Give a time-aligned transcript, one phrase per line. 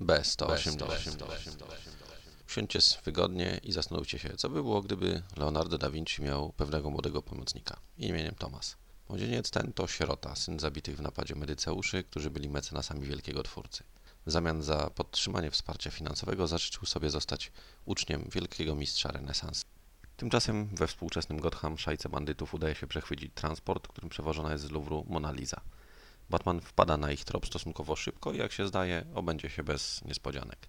[0.00, 1.24] B180.
[2.48, 7.22] Usiądźcie wygodnie i zastanówcie się, co by było, gdyby Leonardo da Vinci miał pewnego młodego
[7.22, 8.76] pomocnika imieniem Thomas.
[9.08, 13.84] Młodzieniec ten to sierota, syn zabitych w napadzie medyceuszy, którzy byli mecenasami wielkiego twórcy.
[14.26, 17.52] W zamian za podtrzymanie wsparcia finansowego zażyczył sobie zostać
[17.84, 19.64] uczniem wielkiego mistrza renesansu.
[20.16, 25.06] Tymczasem we współczesnym Gotham szajce bandytów udaje się przechwycić transport, którym przewożona jest z Louvru
[25.08, 25.60] Mona Lisa.
[26.30, 30.68] Batman wpada na ich trop stosunkowo szybko i jak się zdaje, obędzie się bez niespodzianek.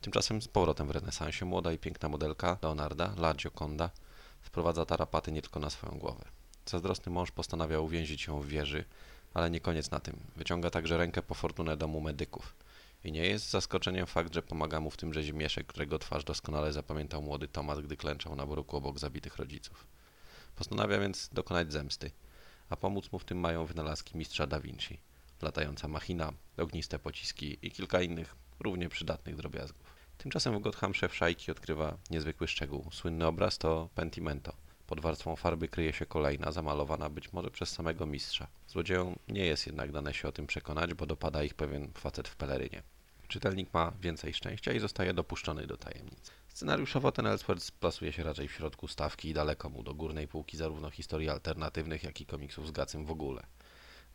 [0.00, 3.90] Tymczasem z powrotem w renesansie młoda i piękna modelka Leonarda, La Gioconda,
[4.40, 6.24] wprowadza tarapaty nie tylko na swoją głowę.
[6.66, 8.84] Zazdrosny mąż postanawia uwięzić ją w wieży,
[9.34, 10.20] ale nie koniec na tym.
[10.36, 12.56] Wyciąga także rękę po fortunę domu medyków.
[13.04, 17.22] I nie jest zaskoczeniem fakt, że pomaga mu w tym rzezimieszek, którego twarz doskonale zapamiętał
[17.22, 19.86] młody Tomas, gdy klęczał na bruku obok zabitych rodziców.
[20.56, 22.10] Postanawia więc dokonać zemsty,
[22.70, 24.98] a pomóc mu w tym mają wynalazki mistrza Da Vinci,
[25.42, 29.94] latająca machina, ogniste pociski i kilka innych, równie przydatnych drobiazgów.
[30.18, 32.86] Tymczasem w Gotham szef szajki odkrywa niezwykły szczegół.
[32.92, 34.52] Słynny obraz to Pentimento.
[34.86, 38.46] Pod warstwą farby kryje się kolejna, zamalowana być może przez samego mistrza.
[38.68, 42.36] Złodziejom nie jest jednak dane się o tym przekonać, bo dopada ich pewien facet w
[42.36, 42.82] pelerynie.
[43.28, 46.30] Czytelnik ma więcej szczęścia i zostaje dopuszczony do tajemnic.
[46.54, 50.56] Scenariuszowo ten Elseworlds plasuje się raczej w środku stawki i daleko mu do górnej półki
[50.56, 53.46] zarówno historii alternatywnych, jak i komiksów z Gacym w ogóle.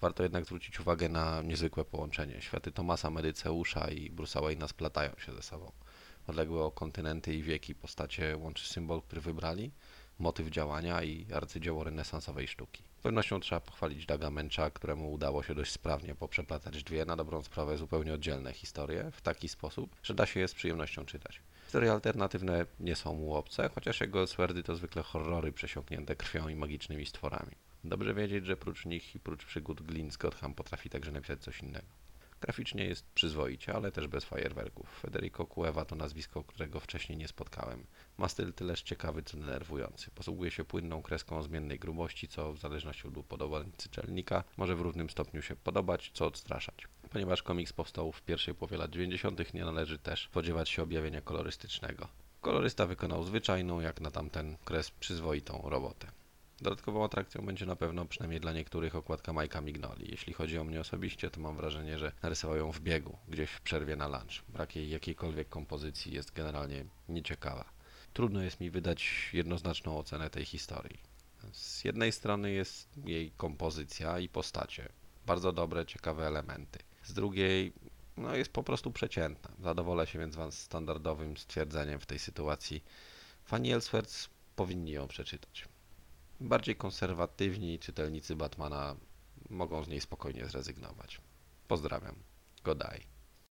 [0.00, 2.42] Warto jednak zwrócić uwagę na niezwykłe połączenie.
[2.42, 5.72] Światy Tomasa Medyceusza i Bruce'a Wayne'a splatają się ze sobą.
[6.26, 9.72] Odległe o kontynenty i wieki postacie łączy symbol, który wybrali,
[10.18, 12.82] motyw działania i arcydzieło renesansowej sztuki.
[12.98, 17.42] Z pewnością trzeba pochwalić Daga Męcza, któremu udało się dość sprawnie poprzeplatać dwie na dobrą
[17.42, 21.40] sprawę zupełnie oddzielne historie w taki sposób, że da się je z przyjemnością czytać.
[21.72, 26.56] Historie alternatywne nie są mu obce, chociaż jego Swerdy to zwykle horrory przesiąknięte krwią i
[26.56, 27.52] magicznymi stworami.
[27.84, 31.60] Dobrze wiedzieć, że prócz nich i prócz przygód Glyn z Gotham potrafi także napisać coś
[31.60, 31.86] innego.
[32.40, 35.00] Graficznie jest przyzwoicie, ale też bez fajerwerków.
[35.00, 37.86] Federico Cueva to nazwisko, którego wcześniej nie spotkałem.
[38.18, 40.10] Ma styl tyleż ciekawy, co denerwujący.
[40.10, 45.10] Posługuje się płynną kreską zmiennej grubości, co w zależności od upodobania czytelnika może w równym
[45.10, 46.88] stopniu się podobać, co odstraszać.
[47.12, 52.08] Ponieważ komiks powstał w pierwszej połowie lat 90., nie należy też spodziewać się objawienia kolorystycznego.
[52.40, 56.06] Kolorysta wykonał zwyczajną, jak na tamten kres, przyzwoitą robotę.
[56.60, 60.10] Dodatkową atrakcją będzie na pewno, przynajmniej dla niektórych, okładka Majka Mignoli.
[60.10, 63.60] Jeśli chodzi o mnie osobiście, to mam wrażenie, że narysował ją w biegu, gdzieś w
[63.60, 64.44] przerwie na lunch.
[64.48, 67.64] Brak jej jakiejkolwiek kompozycji jest generalnie nieciekawa.
[68.12, 70.98] Trudno jest mi wydać jednoznaczną ocenę tej historii.
[71.52, 74.88] Z jednej strony jest jej kompozycja i postacie.
[75.26, 76.78] Bardzo dobre, ciekawe elementy.
[77.02, 77.72] Z drugiej,
[78.16, 79.50] no jest po prostu przeciętna.
[79.60, 82.84] Zadowolę się więc wam standardowym stwierdzeniem w tej sytuacji.
[83.44, 85.68] Fani Elseworlds powinni ją przeczytać.
[86.40, 88.96] Bardziej konserwatywni czytelnicy Batmana
[89.50, 91.20] mogą z niej spokojnie zrezygnować.
[91.68, 92.16] Pozdrawiam.
[92.64, 93.11] Godaj.